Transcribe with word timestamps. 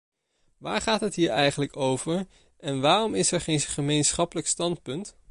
Waar 0.57 0.81
gaat 0.81 1.01
het 1.01 1.15
hier 1.15 1.29
eigenlijk 1.29 1.75
over 1.77 2.27
en 2.59 2.79
waarom 2.81 3.15
is 3.15 3.31
er 3.31 3.41
geen 3.41 3.59
gemeenschappelijk 3.59 4.47
standpunt? 4.47 5.15